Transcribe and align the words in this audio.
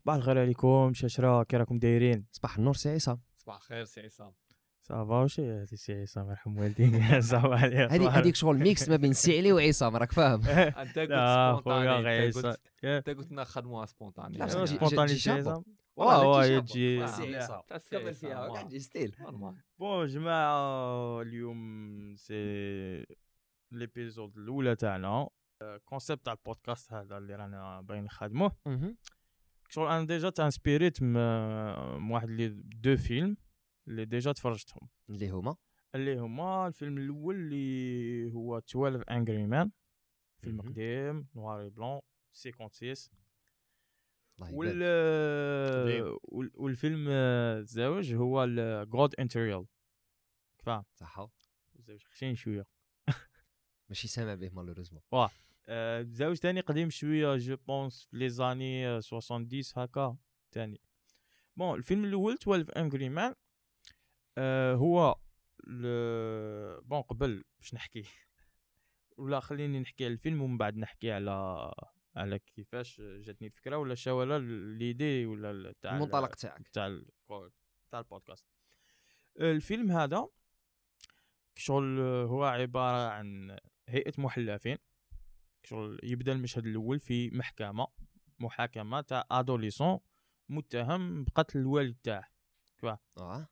صباح 0.00 0.14
الخير 0.16 0.38
عليكم 0.38 0.92
شاشرة 0.94 1.42
كي 1.42 1.56
راكم 1.56 1.78
دايرين؟ 1.78 2.26
صباح 2.32 2.58
النور 2.58 2.74
سي 2.74 2.94
عصام 2.94 3.20
صباح 3.36 3.56
الخير 3.56 3.84
سي 3.84 4.00
عصام 4.00 4.32
صافا 4.82 5.14
واش 5.14 5.40
هي 5.40 5.60
هادي 5.60 5.76
سي 5.76 6.02
عصام 6.02 6.30
يرحم 6.30 6.58
والديك 6.58 7.18
صافا 7.18 7.54
عليك 7.56 7.92
هذيك 7.92 8.08
هذيك 8.10 8.34
شغل 8.34 8.58
ميكس 8.58 8.88
ما 8.88 8.96
بين 8.96 9.12
سي 9.12 9.38
علي 9.38 9.52
وعصام 9.52 9.96
راك 9.96 10.12
فاهم. 10.12 10.40
أنت 10.82 10.98
قلت 10.98 11.12
غير 11.68 12.28
أنت 12.98 13.08
قلت 13.10 13.32
بصح 14.38 14.64
جي- 14.64 14.76
سبونتاني 14.76 15.06
جي 15.06 15.18
سي. 15.18 15.30
عصام 15.30 15.64
واه. 15.96 16.44
يجي 16.46 17.02
آه. 17.02 17.06
سي 17.06 17.36
عصام 17.36 17.60
تاع 17.68 17.78
سي 17.78 17.90
كمل 17.90 18.14
فيها 18.14 18.68
ستيل. 18.78 19.16
بون 19.78 20.06
جماعة 20.06 21.22
اليوم 21.22 22.14
سي 22.16 23.04
ليبيزود 23.72 24.36
الأولى 24.38 24.76
تاعنا. 24.76 25.28
concept 25.84 26.24
تاع 26.24 26.32
البودكاست 26.32 26.92
هذا 26.92 27.18
اللي 27.18 27.34
رانا 27.34 27.80
باغيين 27.80 28.04
نخدموه. 28.04 28.52
شغل 29.70 29.86
أنا 29.88 30.04
déjà 30.06 30.30
تانسبيريت 30.30 31.02
من 31.02 31.16
واحد 32.12 32.28
les 32.30 32.48
deux 32.64 32.96
films 32.96 33.36
اللي 33.88 34.04
déjà 34.04 34.32
تفرجتهم. 34.32 34.88
اللي 35.10 35.30
هما؟ 35.30 35.56
اللي 35.94 36.18
هما 36.18 36.66
الفيلم 36.66 36.98
الأول 36.98 37.34
اللي 37.36 38.32
هو 38.32 38.58
12 38.58 39.04
Angry 39.10 39.46
Men 39.46 39.70
فيلم. 40.40 40.60
قديم 40.60 41.28
noir 41.34 41.70
et 41.70 41.79
blanc 41.79 42.00
56 42.32 42.94
الله 44.38 44.54
وال 44.54 44.82
يبارك 44.82 46.02
قديم. 46.02 46.16
وال- 46.22 46.50
والفيلم 46.54 47.08
الزوج 47.08 48.14
هو 48.14 48.46
God 48.84 49.14
on 49.14 49.29
Trial 49.29 49.66
فاهم؟ 50.64 50.84
صح 50.94 51.26
الزوج 51.78 52.02
خشين 52.04 52.34
شوية. 52.34 52.66
ماشي 53.88 54.08
سامع 54.08 54.34
به 54.34 54.50
malheureusement 54.50 55.02
آه، 55.12 55.30
الزوج 55.70 56.36
تاني 56.38 56.60
قديم 56.60 56.90
شوية 56.90 57.36
je 57.36 57.56
pense 57.56 58.04
في 58.10 58.16
les 58.16 58.28
années 58.28 59.00
70 59.02 59.48
هكا 59.76 60.16
تاني. 60.52 60.80
bon 61.56 61.78
الفيلم 61.78 62.04
الأول 62.04 62.32
12 62.42 62.76
Angry 62.76 63.08
Men 63.08 63.34
هو 64.76 65.16
ل- 65.66 66.80
bon 66.80 67.00
قبل 67.02 67.44
باش 67.58 67.74
نحكي؟ 67.74 68.02
ولا 69.18 69.40
خليني 69.40 69.80
نحكي 69.80 70.04
على 70.04 70.12
الفيلم 70.12 70.42
ومن 70.42 70.58
بعد 70.58 70.76
نحكي 70.76 71.12
على 71.12 71.70
على 72.16 72.38
كيفاش 72.38 73.00
جاتني 73.00 73.46
الفكرة 73.48 73.76
ولا 73.76 73.96
ولا 74.12 74.38
l'idée 74.78 75.26
ولا 75.26 75.74
تاع 75.82 75.90
ال- 75.90 75.96
المنطلق 75.96 76.34
تاعك. 76.34 76.68
تاع 76.68 76.86
ال- 76.86 77.06
تاع 77.90 77.98
البودكاست. 78.00 78.46
الفيلم 79.40 79.90
هذا 79.90 80.28
شغل 81.56 82.00
هو 82.00 82.44
عبارة 82.44 83.08
عن 83.10 83.58
هيئة 83.88 84.12
محلفين. 84.18 84.76
شغل 85.62 86.00
يبدا 86.02 86.32
المشهد 86.32 86.66
الأول 86.66 87.00
في 87.00 87.30
محكمة 87.30 87.86
محاكمة 88.38 89.00
تاع 89.00 89.24
أدوليسون 89.30 89.98
متهم 90.48 91.24
بقتل 91.24 91.58
الوالد 91.58 91.96
تاعه 92.02 92.30
آه. 93.18 93.48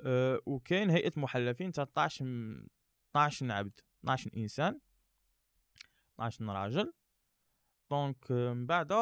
أه 0.00 0.40
وكاين 0.46 0.90
هيئة 0.90 1.12
محلفين 1.16 1.72
تاع 1.72 1.82
12 1.84 2.24
م- 2.24 2.66
12 3.10 3.52
عبد 3.52 3.80
12 4.00 4.30
إنسان 4.36 4.80
12 6.20 6.44
راجل. 6.44 6.92
دونك 7.90 8.30
آه، 8.30 8.52
من 8.52 8.66
بعد 8.66 8.92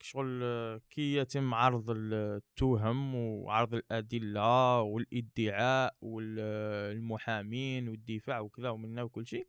شغل 0.00 0.40
آه، 0.42 0.80
كي 0.90 1.14
يتم 1.14 1.54
عرض 1.54 1.84
التهم 1.90 3.14
وعرض 3.14 3.74
الأدلة 3.74 4.80
والإدعاء 4.80 5.96
والمحامين 6.00 7.88
والدفاع 7.88 8.40
وكذا 8.40 8.68
ومنا 8.70 9.02
وكل 9.02 9.26
شيء. 9.26 9.48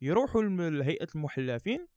يروحوا 0.00 0.42
لهيئة 0.42 1.08
المحلفين 1.14 1.88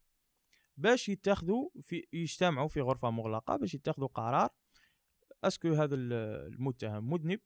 باش 0.77 1.09
يتخذوا 1.09 1.69
في 1.81 2.07
يجتمعوا 2.13 2.67
في 2.67 2.81
غرفة 2.81 3.09
مغلقة 3.11 3.55
باش 3.55 3.73
يتخذوا 3.73 4.07
قرار 4.07 4.49
est-ce 5.43 5.63
que 5.63 5.73
هذا 5.73 5.95
ال- 5.95 6.13
المتهم 6.53 7.09
مذنب 7.09 7.39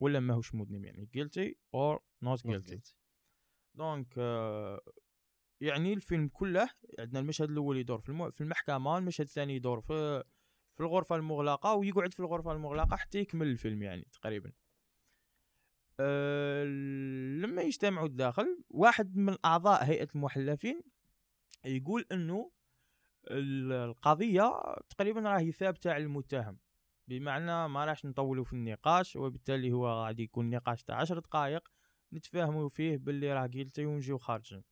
ولا 0.00 0.20
ماهوش 0.20 0.54
مذنب 0.54 0.84
يعني 0.84 1.08
guilty 1.16 1.52
or 1.76 1.98
not 2.24 2.40
guilty. 2.40 2.70
donc 3.74 4.14
آه، 4.18 4.80
يعني 5.60 5.92
الفيلم 5.92 6.28
كله 6.28 6.68
عندنا 6.98 7.20
المشهد 7.20 7.50
الأول 7.50 7.76
يدور 7.76 8.00
في 8.00 8.08
الم- 8.08 8.30
في 8.30 8.40
المحكمة 8.40 8.98
المشهد 8.98 9.26
الثاني 9.26 9.56
يدور 9.56 9.80
في 9.80 10.24
في 10.74 10.80
الغرفة 10.80 11.16
المغلقة 11.16 11.74
ويقعد 11.74 12.12
في 12.14 12.20
الغرفة 12.20 12.52
المغلقة 12.52 12.96
حتى 12.96 13.18
يكمل 13.18 13.46
الفيلم 13.46 13.82
يعني 13.82 14.08
تقريبا. 14.12 14.52
أه 16.00 16.64
لما 17.44 17.62
يجتمعوا 17.62 18.06
الداخل 18.06 18.64
واحد 18.70 19.16
من 19.16 19.36
أعضاء 19.44 19.84
هيئة 19.84 20.08
المحلفين 20.14 20.82
يقول 21.64 22.06
إنه 22.12 22.50
ال- 23.30 23.72
القضية 23.72 24.52
تقريبا 24.88 25.20
راهي 25.20 25.52
ثابتة 25.52 25.92
على 25.92 26.04
المتهم 26.04 26.58
بمعنى 27.08 27.68
ما 27.68 27.84
راح 27.84 28.04
نطولوا 28.04 28.44
في 28.44 28.52
النقاش 28.52 29.16
وبالتالي 29.16 29.72
هو 29.72 29.88
غادي 29.88 30.22
يكون 30.22 30.50
نقاش 30.50 30.82
تاع 30.82 30.96
عشر 30.96 31.18
دقائق 31.18 31.68
نتفاهموا 32.12 32.68
فيه 32.68 32.96
باللي 32.96 33.32
راه 33.32 33.46
قيلتي 33.46 33.86
ونجيو 33.86 34.18
خارجين. 34.18 34.62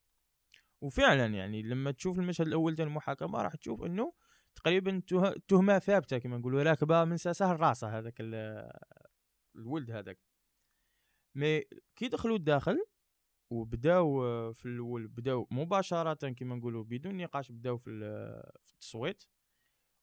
وفعلا 0.80 1.26
يعني 1.26 1.62
لما 1.62 1.90
تشوف 1.90 2.18
المشهد 2.18 2.46
الأول 2.46 2.76
تاع 2.76 2.84
المحاكمة 2.86 3.42
راح 3.42 3.54
تشوف 3.54 3.82
إنه 3.82 4.12
تقريبا 4.54 5.02
ته- 5.06 5.28
التهمه 5.28 5.78
ثابتة 5.78 6.18
كما 6.18 6.38
نقولوا 6.38 6.62
راكبة 6.62 7.04
من 7.04 7.16
ساسه 7.16 7.52
راسه 7.52 7.98
هذاك 7.98 8.14
ال- 8.20 8.70
الولد 9.56 9.90
هذاك. 9.90 10.18
مي 11.34 11.62
كي 11.96 12.08
دخلوا 12.08 12.36
الداخل 12.36 12.84
وبداو 13.50 14.24
آه، 14.24 14.52
في 14.52 14.66
الأول 14.66 15.08
بداو 15.08 15.46
مباشره 15.50 16.30
كما 16.30 16.54
نقولوا 16.56 16.84
بدون 16.84 17.16
نقاش 17.16 17.52
بداو 17.52 17.76
في 17.76 17.90
في 18.64 18.72
التصويت. 18.72 19.24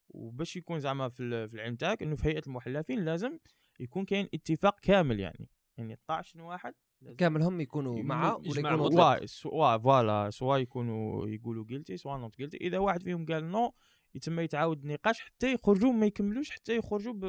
وباش 0.09 0.55
يكون 0.55 0.79
زعما 0.79 1.09
في 1.09 1.47
في 1.47 1.53
العلم 1.53 1.75
تاعك 1.75 2.03
إنه 2.03 2.15
في 2.15 2.27
هيئة 2.27 2.41
المحلفين 2.47 3.05
لازم 3.05 3.39
يكون 3.79 4.05
كاين 4.05 4.29
اتفاق 4.33 4.79
كامل 4.79 5.19
يعني. 5.19 5.49
يعني 5.77 5.93
12 5.93 6.41
واحد 6.41 6.73
لازم 7.01 7.15
كاملهم 7.15 7.61
يكونوا 7.61 8.03
معاه 8.03 8.35
ولا 8.35 8.59
يكونوا. 8.59 8.87
ضد 8.89 8.95
ou 8.95 9.25
soit 9.25 9.77
voilà. 9.77 10.29
soit 10.29 10.57
يكونوا 10.57 11.27
يقولوا 11.27 11.65
guilty 11.69 11.97
soit 11.97 12.17
not 12.17 12.39
guilty 12.39 12.57
إذا 12.57 12.77
واحد 12.77 13.03
فيهم 13.03 13.25
قال 13.25 13.51
non 13.51 13.73
يتم 14.15 14.39
يتعاود 14.39 14.81
النقاش 14.81 15.21
حتى 15.21 15.53
يخرجوا 15.53 15.93
ما 15.93 16.05
يكملوش 16.05 16.51
حتى 16.51 16.75
يخرجوا 16.75 17.13
ب... 17.13 17.25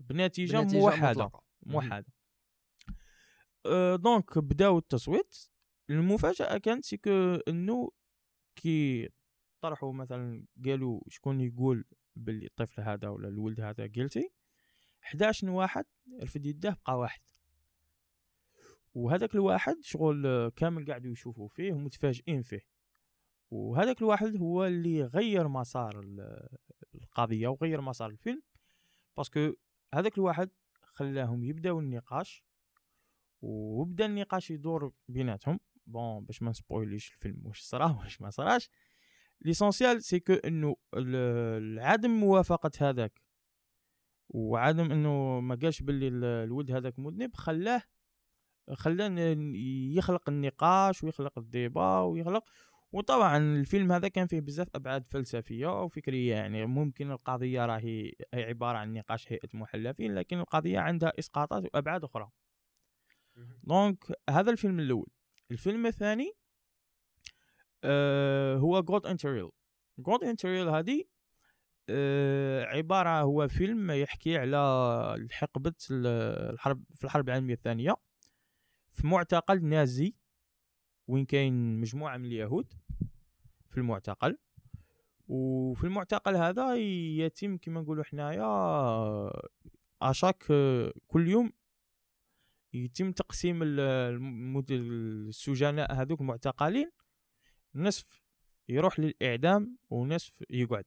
بنتيجة, 0.00 0.56
بنتيجة 0.56 0.80
موحدة. 0.80 1.10
مطلقة. 1.10 1.42
موحدة. 1.66 2.13
donc 3.96 4.38
بداو 4.38 4.78
التصويت 4.78 5.36
المفاجأة 5.90 6.58
كانت 6.58 6.84
c'est 6.84 7.00
إنه 7.48 7.90
كي 8.56 9.08
طرحوا 9.60 9.92
مثلا 9.92 10.44
قالوا 10.64 11.00
شكون 11.08 11.40
يقول 11.40 11.84
باللي 12.16 12.46
الطفل 12.46 12.82
هذا 12.82 13.08
ولا 13.08 13.28
الولد 13.28 13.60
هذا 13.60 13.90
guilty 13.96 14.30
11 15.02 15.50
واحد 15.50 15.84
رفد 16.22 16.46
يده 16.46 16.70
بقى 16.86 16.98
واحد. 16.98 17.20
وهذاك 18.94 19.34
الواحد 19.34 19.76
شغل 19.82 20.48
كامل 20.48 20.86
قاعدوا 20.86 21.12
يشوفوا 21.12 21.48
فيه 21.48 21.72
ومتفاجئين 21.72 22.42
فيه. 22.42 22.60
وهذاك 23.50 24.02
الواحد 24.02 24.36
هو 24.36 24.64
اللي 24.66 25.02
غير 25.02 25.48
مسار 25.48 26.00
ال- 26.00 26.48
القضية 26.94 27.48
وغير 27.48 27.80
مسار 27.80 28.10
الفيلم 28.10 28.42
parce 29.16 29.38
que 29.38 29.52
هذاك 29.94 30.18
الواحد 30.18 30.50
خلاهم 30.82 31.44
يبداو 31.44 31.80
النقاش 31.80 32.44
وبدا 33.44 34.06
النقاش 34.06 34.50
يدور 34.50 34.92
بيناتهم. 35.08 35.60
bon 35.86 36.24
باش 36.24 36.42
ما 36.42 36.50
نسبويليش 36.50 37.10
الفيلم 37.12 37.46
واش 37.46 37.60
صرا 37.60 37.86
واش 38.00 38.20
ما 38.20 38.30
صراش. 38.30 38.70
l'essentiel 39.40 40.02
c'est 40.02 40.20
que 40.20 40.32
إنه 40.32 40.76
عدم 41.82 42.10
موافقة 42.10 42.70
هذاك 42.80 43.20
وعدم 44.28 44.92
إنه 44.92 45.40
ما 45.40 45.54
قالش 45.54 45.82
باللي 45.82 46.08
ال- 46.08 46.24
الولد 46.24 46.70
هذاك 46.70 46.98
مذنب 46.98 47.36
خلاه 47.36 47.82
ن- 49.08 49.54
يخلق 49.96 50.28
النقاش 50.28 51.04
ويخلق 51.04 51.38
ال 51.38 51.48
débat 51.48 52.00
ويخلق 52.00 52.44
وطبعا 52.92 53.38
الفيلم 53.38 53.92
هذا 53.92 54.08
كان 54.08 54.26
فيه 54.26 54.40
بزاف 54.40 54.68
أبعاد 54.74 55.04
فلسفية 55.10 55.82
وفكرية 55.82 56.34
يعني 56.34 56.66
ممكن 56.66 57.10
القضية 57.10 57.66
راهي 57.66 58.12
هي 58.34 58.44
عبارة 58.44 58.78
عن 58.78 58.92
نقاش 58.92 59.32
هيئة 59.32 59.48
محلفين 59.54 60.14
لكن 60.14 60.38
القضية 60.38 60.78
عندها 60.78 61.12
إسقاطات 61.18 61.64
وأبعاد 61.64 62.04
أخرى. 62.04 62.30
donc 63.62 64.04
هذا 64.30 64.50
الفيلم 64.50 64.80
الأول. 64.80 65.06
الفيلم 65.50 65.86
الثاني 65.86 66.32
آه 67.84 68.56
هو 68.56 68.82
God 68.82 69.06
on 69.06 69.19
Trial 69.19 69.50
God 69.98 70.24
on 70.24 70.37
Trial 70.37 70.68
هذه 70.68 71.04
آه 71.88 72.64
عبارة 72.64 73.20
هو 73.20 73.48
فيلم 73.48 73.90
يحكي 73.90 74.38
على 74.38 75.28
حقبة 75.30 75.74
ال- 75.90 76.06
الحرب 76.52 76.84
في 76.94 77.04
الحرب 77.04 77.28
العالمية 77.28 77.54
الثانية 77.54 77.96
في 78.92 79.06
معتقل 79.06 79.64
نازي 79.64 80.14
وين 81.08 81.24
كاين 81.24 81.80
مجموعة 81.80 82.16
من 82.16 82.24
اليهود 82.24 82.72
في 83.68 83.76
المعتقل. 83.78 84.38
وفي 85.28 85.84
المعتقل 85.84 86.36
هذا 86.36 86.76
يتم 86.76 87.56
كما 87.56 87.80
نقولوا 87.80 88.04
حنايا 88.04 88.46
à 90.02 90.08
chaque 90.08 90.44
كل 91.06 91.28
يوم 91.28 91.52
يتم 92.74 93.12
تقسيم 93.12 93.60
السجناء 94.70 95.92
هذوك 95.92 96.20
المعتقلين 96.20 96.90
نصف 97.74 98.22
يروح 98.68 99.00
للإعدام 99.00 99.78
ونصف 99.90 100.44
يقعد. 100.50 100.84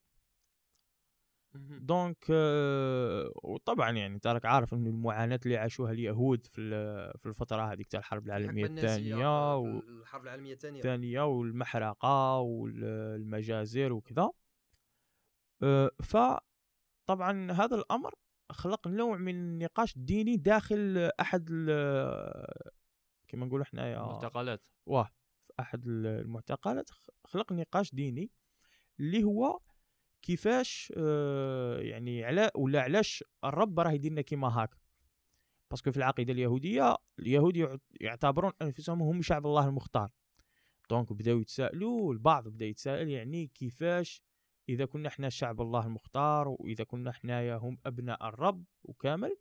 دونك 1.80 2.26
آه، 2.30 3.32
وطبعا 3.42 3.90
يعني 3.90 4.14
أنت 4.14 4.26
راك 4.26 4.44
عارف 4.46 4.74
إنه 4.74 4.90
المعاناة 4.90 5.40
اللي 5.44 5.56
عاشوها 5.56 5.92
اليهود 5.92 6.46
في 6.46 6.70
في 7.18 7.26
الفترة 7.26 7.72
هذيك 7.72 7.86
تاع 7.88 8.00
الحرب 8.00 8.26
العالمية 8.26 8.64
الثانية 8.66 9.56
و- 9.56 9.78
الحرب 9.78 10.22
العالمية 10.22 10.52
الثانية. 10.52 10.78
الثانية 10.78 11.22
والمحرقة 11.22 12.38
والمجازر 12.38 13.92
وكذا. 13.92 14.30
آه، 15.62 15.90
فطبعا 16.02 17.52
هذا 17.52 17.76
الأمر 17.76 18.14
خلق 18.52 18.88
نوع 18.88 19.16
من 19.16 19.34
النقاش 19.34 19.96
الديني 19.96 20.36
داخل 20.36 21.10
أحد 21.20 21.48
كما 23.28 23.46
نقولوا 23.46 23.64
حنايا 23.64 23.98
معتقلات 23.98 24.68
واه 24.86 25.10
في 25.46 25.52
أحد 25.60 25.86
المعتقلات 25.86 26.90
خلق 27.24 27.52
نقاش 27.52 27.94
ديني 27.94 28.30
اللي 29.00 29.24
هو 29.24 29.58
كيفاش 30.22 30.92
آه، 30.96 31.78
يعني 31.80 32.24
على 32.24 32.50
ولا 32.54 32.82
علاش 32.82 33.24
الرب 33.44 33.80
راه 33.80 33.90
يدير 33.92 34.12
لنا 34.12 34.20
كيما 34.22 34.48
هاك. 34.48 34.74
باسكو 35.70 35.90
في 35.90 35.96
العقيدة 35.96 36.32
اليهودية 36.32 36.96
اليهود 37.18 37.56
يع- 37.56 37.76
يعتبرون 38.00 38.52
أنفسهم 38.62 39.02
هم 39.02 39.22
شعب 39.22 39.46
الله 39.46 39.68
المختار. 39.68 40.10
donc 40.90 41.12
بداو 41.12 41.38
يتسائلوا 41.40 42.12
البعض 42.12 42.48
بدأ 42.48 42.66
يتساءل 42.66 43.08
يعني 43.08 43.46
كيفاش 43.46 44.22
إذا 44.68 44.84
كنا 44.84 45.08
إحنا 45.08 45.28
شعب 45.28 45.60
الله 45.60 45.86
المختار 45.86 46.48
وإذا 46.48 46.84
كنا 46.84 47.12
حنايا 47.12 47.56
هم 47.56 47.78
أبناء 47.86 48.28
الرب 48.28 48.64
وكامل 48.84 49.36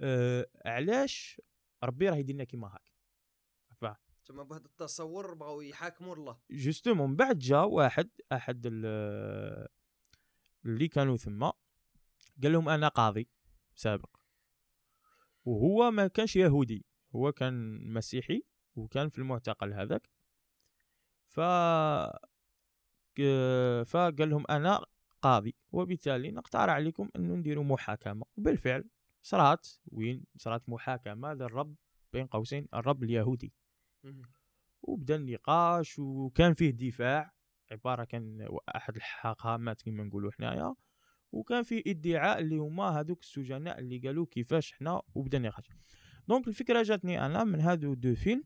آه 0.00 0.46
علاش 0.64 1.40
ربي 1.84 2.08
راه 2.08 2.16
يدير 2.16 2.34
لنا 2.34 2.44
كيما 2.44 2.68
هاك؟ 2.68 2.90
تما 4.26 4.42
بهذا 4.42 4.64
التصور 4.64 5.34
بغاو 5.34 5.60
يحاكموا 5.60 6.16
الله. 6.16 6.38
justement 6.50 7.10
من 7.10 7.16
بعد 7.16 7.38
جا 7.38 7.58
واحد 7.60 8.10
أحد 8.32 8.62
ال- 8.66 9.68
اللي 10.64 10.88
كانوا 10.88 11.16
ثم 11.16 11.42
قال 12.42 12.52
لهم 12.52 12.68
أنا 12.68 12.88
قاضي 12.88 13.28
سابق. 13.74 14.16
وهو 15.44 15.90
ما 15.90 16.06
كانش 16.06 16.36
يهودي 16.36 16.84
هو 17.16 17.32
كان 17.32 17.84
مسيحي 17.92 18.42
وكان 18.76 19.08
في 19.08 19.18
المعتقل 19.18 19.72
هذاك. 19.72 20.10
ف 21.26 21.40
فقال 23.86 24.30
لهم 24.30 24.44
أنا 24.50 24.84
قاضي 25.22 25.54
وبالتالي 25.72 26.30
نقترح 26.30 26.74
عليكم 26.74 27.08
أنه 27.16 27.34
نديروا 27.34 27.64
محاكمة. 27.64 28.26
وبالفعل 28.36 28.84
صرات 29.22 29.68
وين؟ 29.86 30.24
صرات 30.36 30.68
محاكمة 30.68 31.32
للرب 31.32 31.74
بين 32.12 32.26
قوسين 32.26 32.68
الرب 32.74 33.02
اليهودي. 33.02 33.52
وبدا 34.82 35.16
النقاش 35.16 35.98
وكان 35.98 36.54
فيه 36.54 36.70
دفاع. 36.70 37.32
عبارة 37.72 38.04
كان 38.04 38.48
أحد 38.76 38.96
الحاخامات 38.96 39.82
كما 39.82 40.04
نقولوا 40.04 40.30
حنايا. 40.32 40.74
وكان 41.32 41.62
فيه 41.62 41.82
ادعاء 41.86 42.40
اللي 42.40 42.56
هما 42.56 42.84
هذوك 42.84 43.20
السجناء 43.22 43.78
اللي 43.78 43.98
قالوا 43.98 44.26
كيفاش 44.30 44.72
حنا 44.72 45.02
وبدا 45.14 45.38
النقاش. 45.38 45.68
donc 46.28 46.48
الفكرة 46.48 46.82
جاتني 46.82 47.26
أنا 47.26 47.44
من 47.44 47.60
هادو 47.60 47.94
deux 47.94 48.14
films 48.14 48.44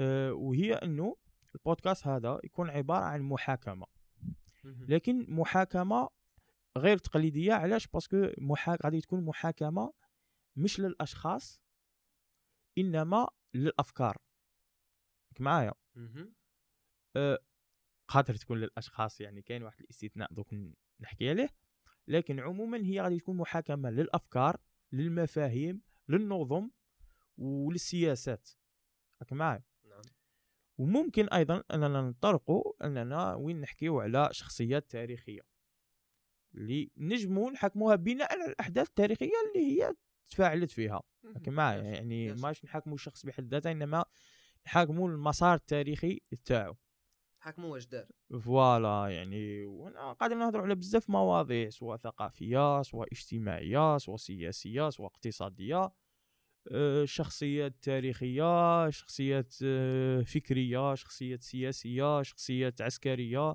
أه 0.00 0.32
وهي 0.32 0.74
أنه 0.74 1.16
البودكاست 1.58 2.06
هذا 2.06 2.40
يكون 2.44 2.70
عبارة 2.70 3.04
عن 3.04 3.22
محاكمة. 3.22 3.86
لكن 4.64 5.26
محاكمة 5.28 6.08
غير 6.78 6.98
تقليدية 6.98 7.52
علاش؟ 7.52 7.86
parce 7.86 8.13
que 8.13 8.30
محا... 8.38 8.76
غادي 8.84 9.00
تكون 9.00 9.24
محاكمة 9.24 9.92
مش 10.56 10.80
للأشخاص 10.80 11.62
إنما 12.78 13.28
للأفكار. 13.54 14.16
معايا؟ 15.40 15.72
أه 17.16 17.38
قادر 18.08 18.34
تكون 18.34 18.58
للأشخاص 18.58 19.20
يعني 19.20 19.42
كاين 19.42 19.62
واحد 19.62 19.80
الاستثناء 19.80 20.32
دوك 20.32 20.54
نحكي 21.00 21.30
عليه. 21.30 21.48
لكن 22.08 22.40
عموما 22.40 22.78
هي 22.78 23.00
غادي 23.00 23.18
تكون 23.18 23.36
محاكمة 23.36 23.90
للأفكار 23.90 24.56
للمفاهيم 24.92 25.82
للنظم 26.08 26.70
وللسياسات. 27.38 28.48
راك 29.22 29.32
معايا؟ 29.32 29.62
وممكن 30.78 31.28
أيضا 31.28 31.62
أننا 31.74 32.00
نطرقوا 32.02 32.72
أننا 32.86 33.34
وين 33.34 33.60
نحكيو 33.60 34.00
على 34.00 34.28
شخصيات 34.32 34.90
تاريخية 34.90 35.40
اللي 36.54 36.90
نجموا 36.96 37.50
نحكموها 37.50 37.96
بناء 37.96 38.32
على 38.32 38.44
الأحداث 38.50 38.88
التاريخية 38.88 39.32
اللي 39.46 39.66
هي 39.66 39.94
تفاعلت 40.30 40.70
فيها. 40.70 41.02
معايا 41.46 41.82
يعني. 41.82 42.32
ماش 42.32 42.64
نحاكموا 42.64 42.94
الشخص 42.94 43.26
بحد 43.26 43.54
ذاته 43.54 43.70
إنما 43.70 44.04
نحاكموا 44.66 45.08
المسار 45.08 45.54
التاريخي 45.54 46.20
تاعو. 46.44 46.76
حاكموا 47.40 47.72
واش 47.72 47.86
دار. 47.86 48.06
فوالا 48.40 49.08
يعني 49.08 49.64
وأنا 49.66 50.12
قاعدين 50.12 50.38
نهضروا 50.38 50.64
على 50.64 50.74
بزاف 50.74 51.10
مواضيع 51.10 51.70
سواء 51.70 51.96
ثقافية 51.96 52.82
سواء 52.82 53.08
اجتماعية 53.12 53.98
سواء 53.98 54.16
سياسية 54.16 54.90
سواء 54.90 55.08
اقتصادية. 55.08 55.90
شخصيات 57.04 57.74
تاريخية 57.82 58.90
شخصيات 58.90 59.54
آه، 59.64 60.20
فكرية 60.22 60.94
شخصيات 60.94 61.42
سياسية 61.42 62.22
شخصيات 62.22 62.82
عسكرية 62.82 63.54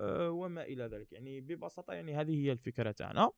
آه، 0.00 0.30
وما 0.30 0.62
إلى 0.62 0.84
ذلك. 0.84 1.12
يعني 1.12 1.40
ببساطة 1.40 1.92
يعني 1.92 2.16
هذه 2.16 2.44
هي 2.44 2.52
الفكرة 2.52 2.90
تاعنا 2.90 3.30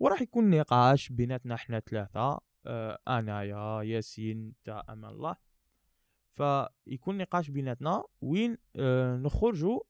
وراح 0.00 0.22
يكون 0.22 0.50
نقاش 0.50 1.08
بيناتنا 1.08 1.54
إحنا 1.54 1.80
ثلاثة 1.80 2.40
آه، 2.66 2.98
آنايا 3.08 3.82
ياسين 3.82 4.54
تا 4.64 4.84
أمان 4.88 5.10
الله. 5.10 5.36
فيكون 6.32 7.18
نقاش 7.18 7.50
بيناتنا 7.50 8.04
وين 8.20 8.58
آه، 8.76 9.16
نخرجوا 9.16 9.80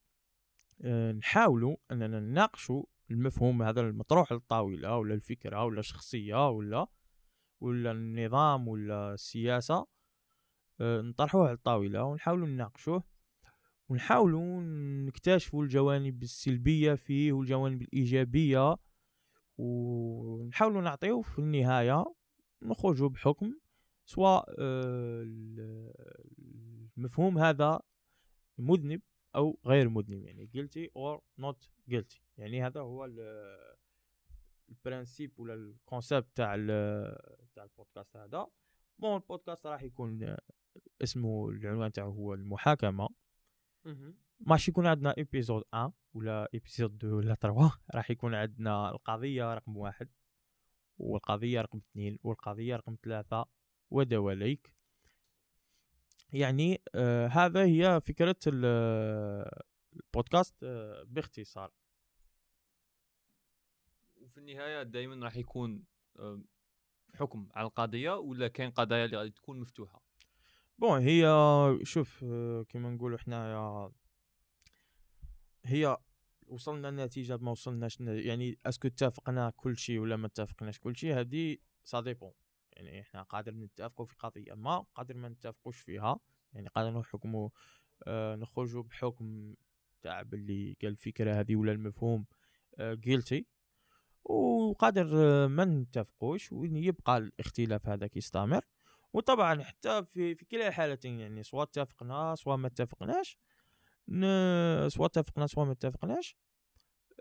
آه، 0.83 1.13
نحاولوا 1.13 1.77
أننا 1.91 2.21
نناقشوا 2.21 2.85
المفهوم 3.11 3.63
هذا 3.63 3.81
المطروح 3.81 4.33
للطاوله 4.33 4.97
ولا 4.97 5.15
الفكرة 5.15 5.65
ولا 5.65 5.81
الشخصية 5.81 6.49
ولا 6.51 6.87
ولا 7.63 7.91
النظام 7.91 8.69
ولا 8.69 9.15
السياسة 9.15 9.87
آه، 10.81 11.01
نطرحوه 11.01 11.45
على 11.47 11.53
الطاولة 11.57 12.05
ونحاولوا 12.05 12.47
نناقشوه 12.49 13.05
ونحاولوا 13.89 14.61
نكتشفوا 15.07 15.63
الجوانب 15.65 16.23
السلبية 16.23 16.95
فيه 16.95 17.33
والجوانب 17.33 17.83
الإيجابية 17.83 18.77
ونحاولوا 19.59 20.83
نعطيو 20.83 21.23
في 21.23 21.39
النهاية 21.39 22.05
نخرجوا 22.63 23.09
بحكم 23.09 23.55
سواء 24.05 24.45
آه، 24.59 25.23
ال- 25.23 25.93
المفهوم 26.97 27.39
هذا 27.39 27.81
مذنب 28.59 29.01
أو 29.37 29.59
غير 29.67 29.89
مذنب 29.89 30.25
يعني 30.25 30.51
guilty 30.57 30.89
or 30.99 31.21
not 31.45 31.57
guilty 31.93 32.21
يعني 32.37 32.67
هذا 32.67 32.81
هو 32.81 33.05
ال 34.73 34.80
principe 34.80 35.33
ولا 35.41 35.55
ال 35.55 35.64
concept 35.64 36.27
تاع 36.37 36.57
تاع 37.55 37.65
البودكاست 37.65 38.17
هذا. 38.17 38.47
bon 38.99 39.15
ال 39.17 39.23
podcast 39.23 39.67
راح 39.67 39.83
يكون 39.83 40.37
اسمه 41.03 41.49
العنوان 41.49 41.93
تاعو 41.93 42.11
هو 42.13 42.35
المحاكمة. 42.35 43.09
ماشي 44.41 44.71
يكون 44.71 44.87
عندنا 44.87 45.15
épisode 45.19 45.63
1 45.73 45.93
ولا 46.15 46.49
épisode 46.55 46.95
2 46.95 47.13
ولا 47.13 47.35
3 47.35 47.79
راح 47.95 48.11
يكون 48.11 48.35
عندنا 48.35 48.91
القضية 48.91 49.55
رقم 49.55 49.77
واحد 49.77 50.09
والقضية 50.99 51.61
رقم 51.61 51.79
اثنين 51.79 52.19
والقضية 52.23 52.77
رقم 52.77 52.97
ثلاثة. 53.05 53.45
ودواليك 53.91 54.73
يعني 56.33 56.83
آه 56.95 57.27
هذا 57.27 57.65
هي 57.65 58.01
فكرة 58.01 58.37
ال- 58.47 59.51
البودكاست 59.97 60.55
آه 60.63 61.03
باختصار. 61.07 61.71
وفي 64.23 64.39
النهاية 64.39 64.83
دائما 64.83 65.25
راح 65.25 65.37
يكون 65.37 65.85
حكم 67.15 67.49
على 67.55 67.67
القضية 67.67 68.11
ولا 68.11 68.49
كاين 68.49 68.71
قضايا 68.71 69.05
اللي 69.05 69.17
غادي 69.17 69.31
تكون 69.31 69.61
مفتوحة؟ 69.61 70.03
بون 70.79 71.01
هي 71.01 71.25
شوف 71.83 72.25
آه، 72.25 72.63
كما 72.69 72.91
نقولوا 72.91 73.19
حنايا 73.19 73.93
هي 75.65 75.97
وصلنا 76.47 76.89
لنتيجه 76.91 77.37
ما 77.37 77.51
وصلناش 77.51 78.01
يعني 78.01 78.59
est-ce 78.67 78.82
que 78.82 78.89
اتفقنا 78.89 79.53
كل 79.57 79.77
شيء 79.77 79.99
ولا 79.99 80.17
ما 80.17 80.27
اتفقناش 80.27 80.79
كل 80.79 80.97
شيء 80.97 81.21
هذه 81.21 81.57
ça 81.85 82.01
dépend 82.01 82.33
يعني 82.73 83.01
إحنا 83.01 83.23
قادر 83.23 83.55
نتفقوا 83.55 84.07
في 84.07 84.15
قضية 84.19 84.55
ما 84.55 84.79
قادر 84.95 85.17
ما 85.17 85.29
نتفقوش 85.29 85.81
فيها. 85.81 86.19
يعني 86.53 86.69
قادر 86.69 86.99
نحكموا 86.99 87.49
آه 88.07 88.37
نخرجوا 88.37 88.83
بحكم 88.83 89.55
تاع 90.03 90.23
باللي 90.23 90.77
قال 90.83 90.91
الفكرة 90.91 91.41
هذه 91.41 91.57
ولا 91.57 91.73
المفهوم 91.73 92.27
آه 92.79 92.95
guilty 92.95 93.47
وقادر 94.25 95.09
آه، 95.15 95.47
ما 95.47 95.65
نتفقوش 95.65 96.53
وإن 96.53 96.77
يبقى 96.77 97.19
الاختلاف 97.19 97.89
هذاك 97.89 98.17
يستمر. 98.17 98.65
وطبعا 99.13 99.63
حتى 99.63 100.05
في 100.05 100.35
في 100.35 100.45
كلا 100.45 100.69
الحالتين 100.69 101.21
يعني 101.21 101.43
سواء 101.43 101.63
اتفقنا 101.63 102.35
سواء 102.35 102.57
ما 102.57 102.67
اتفقناش 102.67 103.39
سواء 104.89 105.07
اتفقنا 105.07 105.47
سواء 105.47 105.67
ما 105.67 105.73
اتفقناش 105.73 106.37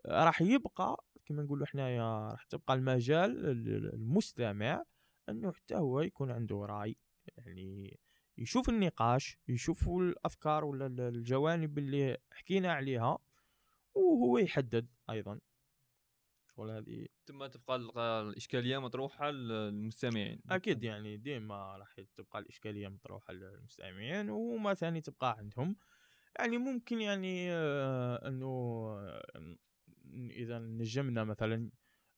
راح 0.08 0.42
يبقى 0.42 1.04
كما 1.26 1.44
نقولوا 1.44 1.66
حنايا 1.66 2.30
راح 2.32 2.44
تبقى 2.44 2.74
المجال 2.74 3.46
المستمع 3.94 4.84
إنه 5.30 5.52
حتى 5.52 5.76
هو 5.76 6.02
يكون 6.02 6.32
عنده 6.32 6.56
رأي 6.66 6.96
يعني 7.38 8.00
يشوف 8.38 8.70
النقاش 8.70 9.38
يشوف 9.48 9.90
الأفكار 9.90 10.66
ولا 10.66 10.86
ال- 10.86 11.02
الجوانب 11.02 11.78
اللي 11.78 12.18
حكينا 12.32 12.72
عليها 12.74 13.18
وهو 13.96 14.38
يحدد 14.38 14.88
أيضا. 15.10 15.40
شغل 16.56 16.72
هذه. 16.72 17.08
ثم 17.26 17.46
تبقى 17.46 17.76
ال- 17.76 18.00
الإشكالية 18.00 18.78
مطروحة 18.78 19.32
للمستمعين. 19.32 20.42
أكيد 20.50 20.84
يعني 20.84 21.18
ديما 21.18 21.78
راح 21.78 21.96
تبقى 22.16 22.40
الإشكالية 22.40 22.88
مطروحة 22.88 23.34
للمستمعين 23.34 24.30
وما 24.30 24.74
ثاني 24.74 25.02
تبقى 25.02 25.36
عندهم. 25.38 25.76
يعني 26.40 26.58
ممكن 26.58 27.02
يعني 27.02 27.54
آه، 27.54 28.28
أنه 28.28 28.48
آه، 29.00 29.58
إذا 30.14 30.60
نجمنا 30.60 31.24
مثلا 31.24 31.72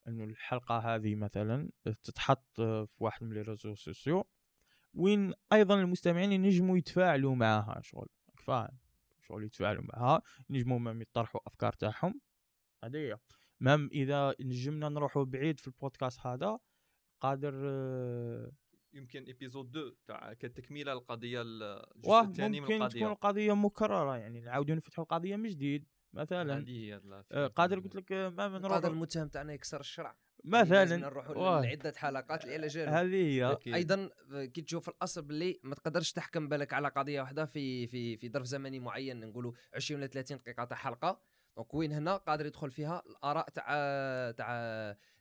انه 0.07 0.23
الحلقة 0.23 0.77
هذه 0.77 1.15
مثلا 1.15 1.69
تتحط 2.03 2.61
في 2.61 2.97
واحد 2.99 3.23
من 3.23 3.33
les 3.33 3.41
réseaux 3.41 3.75
sociaux 3.75 4.27
وين 4.93 5.33
أيضا 5.53 5.81
المستمعين 5.81 6.31
ينجموا 6.31 6.77
يتفاعلوا 6.77 7.35
معها 7.35 7.81
شغل. 7.81 8.07
فاهم 8.37 8.77
شغل 9.21 9.43
يتفاعلوا 9.43 9.83
معها 9.83 10.21
ينجموا 10.49 10.79
même 10.79 11.01
يطرحوا 11.01 11.41
أفكار 11.47 11.73
تاعهم. 11.73 12.21
هذه 12.83 13.19
même 13.63 13.89
إذا 13.93 14.35
نجمنا 14.39 14.89
نروحوا 14.89 15.23
بعيد 15.23 15.59
في 15.59 15.67
البودكاست 15.67 16.19
هذا 16.27 16.59
قادر 17.21 17.53
آه، 17.65 18.51
يمكن 18.93 19.23
épisode 19.23 19.77
2 19.77 19.95
تاع 20.07 20.33
كتكميلة 20.33 20.93
القضية 20.93 21.41
الجزء 21.41 22.21
الثاني 22.21 22.61
من 22.61 22.67
ممكن 22.67 22.73
تكون 22.75 22.85
القضية 22.85 23.11
القضية 23.11 23.53
مكررة 23.55 24.17
يعني 24.17 24.41
نعاودوا 24.41 24.75
نفتحوا 24.75 25.03
القضية 25.03 25.35
من 25.35 25.49
جديد 25.49 25.87
مثلا 26.13 26.57
هذه 26.57 26.69
هي 26.69 27.01
آه، 27.31 27.47
قادر 27.47 27.75
من- 27.77 27.83
قلت 27.83 27.95
لك 27.95 28.11
آه، 28.11 28.29
ما 28.29 28.43
قادر 28.43 28.59
نروح 28.59 28.85
المتهم 28.85 29.27
تاعنا 29.27 29.53
يكسر 29.53 29.79
الشرع. 29.79 30.15
لازم 30.45 30.71
مثلا 30.95 30.97
نروحوا. 30.97 31.61
لعدة 31.61 31.93
حلقات 31.97 32.43
اللي 32.43 32.55
على 32.55 32.67
جالو 32.67 32.91
هذه 32.91 33.15
هي. 33.15 33.51
أكيد. 33.51 33.73
أيضا 33.73 34.09
كي 34.53 34.61
تشوف 34.61 34.89
الأصل 34.89 35.21
باللي 35.21 35.59
ما 35.63 35.75
تقدرش 35.75 36.11
تحكم 36.11 36.47
بالك 36.47 36.73
على 36.73 36.87
قضية 36.87 37.21
واحدة 37.21 37.45
في 37.45 37.87
في 37.87 38.17
في 38.17 38.29
ظرف 38.29 38.45
زمني 38.45 38.79
معين 38.79 39.19
نقولوا 39.19 39.53
20 39.73 39.99
ولا 40.01 40.07
30 40.07 40.37
دقيقة 40.37 40.63
تاع 40.63 40.77
حلقة. 40.77 41.21
دونك 41.57 41.73
وين 41.73 41.91
هنا 41.91 42.17
قادر 42.17 42.45
يدخل 42.45 42.71
فيها 42.71 43.03
الآراء 43.05 43.49
تاع 43.49 43.65
تاع 44.31 44.55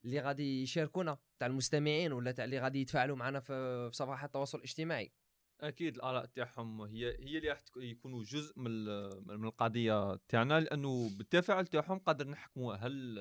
اللي 0.05 0.21
غادي 0.21 0.63
يشاركونا 0.63 1.19
تاع 1.39 1.47
المستمعين 1.49 2.13
ولا 2.13 2.33
تاع 2.33 2.45
اللي 2.45 2.59
غادي 2.59 2.81
يتفاعلوا 2.81 3.17
معنا 3.17 3.41
في 3.41 3.53
في 3.91 3.97
صفحات 3.97 4.29
التواصل 4.29 4.59
الاجتماعي. 4.59 5.13
أكيد 5.61 5.97
الآراء 5.97 6.27
تاعهم 6.27 6.81
هي 6.81 7.07
هي 7.07 7.39
اللي 7.39 7.49
راح 7.49 7.61
يكونوا 7.77 8.23
جزء 8.23 8.59
من 8.59 8.85
من 9.27 9.45
القضية 9.45 10.17
تاعنا 10.29 10.61
لأنه 10.61 11.11
بالتفاعل 11.19 11.67
تاعهم 11.67 11.99
قادر 11.99 12.29
نحكموا 12.29 12.75
هل 12.75 13.19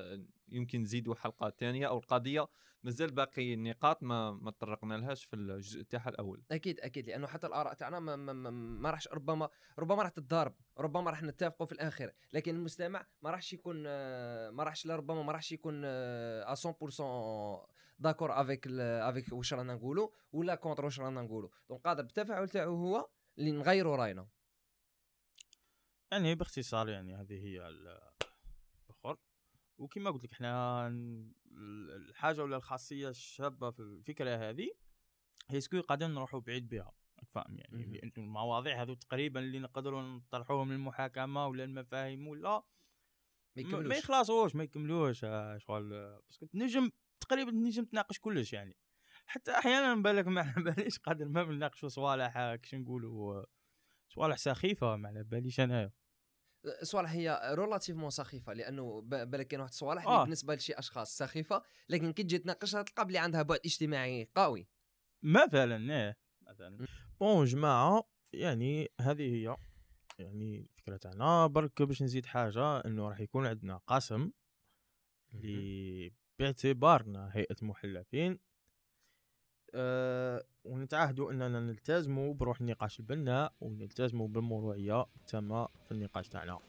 يمكن 0.51 0.81
نزيدوا 0.81 1.15
حلقة 1.15 1.49
ثانية 1.49 1.87
أو 1.87 1.97
القضية. 1.97 2.47
مازال 2.83 3.11
باقي 3.11 3.55
نقاط 3.55 4.03
ما 4.03 4.31
ما 4.31 4.51
تطرقنا 4.51 4.93
لهاش 4.93 5.25
في 5.25 5.35
الجزء 5.35 5.81
تاعها 5.81 6.09
الأول. 6.09 6.43
أكيد 6.51 6.79
أكيد 6.79 7.07
لأنه 7.07 7.27
حتى 7.27 7.47
الآراء 7.47 7.73
تاعنا 7.73 7.99
ما, 7.99 8.15
ما, 8.15 8.33
ما, 8.33 8.49
ما 8.49 8.89
راحش 8.89 9.07
ربما 9.07 9.49
ربما 9.79 10.01
راح 10.03 10.09
تتضارب 10.09 10.55
ربما 10.77 11.09
راح 11.11 11.23
نتفقوا 11.23 11.65
في 11.65 11.71
الآخر 11.71 12.11
لكن 12.33 12.55
المستمع 12.55 13.05
ما 13.21 13.29
راحش 13.29 13.53
يكون 13.53 13.83
آه، 13.87 14.49
ما 14.49 14.63
راحش 14.63 14.85
لربما 14.85 15.23
ما 15.23 15.31
راحش 15.31 15.51
يكون 15.51 15.81
آه، 15.85 16.55
100% 16.55 17.67
d'accord 17.99 18.41
avec 18.41 18.67
avec 18.67 19.33
واش 19.33 19.53
رانا 19.53 19.73
نقولوا 19.73 20.09
ولا 20.31 20.55
contre 20.55 20.85
واش 20.85 20.99
رانا 20.99 21.21
نقولوا 21.21 21.49
donc 21.69 21.81
قادر 21.81 22.03
بالتفاعل 22.03 22.49
تاعو 22.49 22.75
هو 22.75 23.09
اللي 23.37 23.51
نغيروا 23.51 23.95
رأينا. 23.95 24.27
يعني 26.11 26.35
باختصار 26.35 26.89
يعني 26.89 27.15
هذه 27.15 27.45
هي 27.45 27.59
وكما 29.81 30.11
قلت 30.11 30.23
لك 30.23 30.31
إحنا 30.33 30.87
الحاجة 31.97 32.43
ولا 32.43 32.57
الخاصية 32.57 33.09
الشابة 33.09 33.71
في 33.71 33.79
الفكرة 33.79 34.49
هذه 34.49 34.71
هي 35.49 35.61
c'est 35.61 35.74
que 35.74 35.81
قادر 35.81 36.07
نروحوا 36.07 36.39
بعيد 36.39 36.69
بها 36.69 36.91
فاهم؟ 37.27 37.57
يعني 37.57 38.11
المواضيع 38.17 38.81
هذو 38.81 38.93
تقريبا 38.93 39.39
اللي 39.39 39.59
نقدروا 39.59 40.01
نطرحوهم 40.01 40.71
للمحاكمة 40.71 41.47
ولا 41.47 41.63
المفاهيم 41.63 42.27
ولا 42.27 42.49
ما 42.49 42.63
ما 43.55 43.63
ما 43.63 43.69
يكملوش. 43.69 43.97
يخلصوش 43.97 44.55
ما 44.55 44.63
يكملوش 44.63 45.23
آه، 45.23 45.57
شغل 45.57 45.89
parce 46.27 46.39
que 46.39 46.45
تنجم 46.45 46.89
تقريبا 47.19 47.51
تنجم 47.51 47.85
تناقش 47.85 48.19
كلش 48.19 48.53
يعني. 48.53 48.77
حتى 49.25 49.51
أحيانا 49.51 49.95
بالك 50.01 50.27
ما 50.27 50.41
على 50.41 50.53
باليش 50.75 50.99
قادر 50.99 51.25
ما 51.25 51.43
نناقشوا 51.43 51.89
صوالح 51.89 52.37
آه، 52.37 52.55
كيش 52.55 52.75
نقولوا 52.75 53.35
آه، 53.35 53.45
صوالح 54.09 54.37
سخيفة 54.37 54.95
ما 54.95 55.09
على 55.09 55.23
باليش 55.23 55.59
أنايا. 55.59 55.91
صوالح 56.83 57.11
هي 57.11 57.41
relativement 57.53 58.09
سخيفة 58.09 58.53
لأنه 58.53 59.01
بالك 59.01 59.47
كاين 59.47 59.61
واحد 59.61 59.71
الصوالح 59.71 60.07
آه. 60.07 60.23
بالنسبة 60.23 60.55
لشي 60.55 60.73
أشخاص 60.73 61.17
سخيفة 61.17 61.61
لكن 61.89 62.13
كي 62.13 62.23
تجي 62.23 62.37
تناقشها 62.37 62.81
تلقى 62.81 63.05
بلي 63.05 63.17
عندها 63.17 63.41
بعد 63.41 63.59
اجتماعي 63.65 64.29
قوي. 64.35 64.67
مثلا 65.23 65.93
إيه 65.93 66.17
مثلا. 66.41 66.87
bon 67.19 67.45
جماعة 67.45 68.03
يعني 68.33 68.91
هذه 69.01 69.21
هي 69.35 69.57
يعني 70.19 70.69
الفكرة 70.77 70.97
تاعنا 70.97 71.47
برك 71.47 71.81
باش 71.81 72.03
نزيد 72.03 72.25
حاجة 72.25 72.79
إنه 72.79 73.09
راح 73.09 73.19
يكون 73.19 73.47
عندنا 73.47 73.77
قسم 73.77 74.31
اللي 75.33 76.13
باعتبارنا 76.39 77.29
هيئة 77.33 77.55
محلفين. 77.61 78.39
أه 79.75 80.43
أننا 81.31 81.59
نلتزموا 81.59 82.33
بروح 82.33 82.61
النقاش 82.61 82.99
البناء 82.99 83.53
ونلتزموا 83.61 84.27
بالموضوعيه 84.27 85.05
التامه 85.15 85.67
في 85.85 85.91
النقاش 85.91 86.29
تاعنا. 86.29 86.59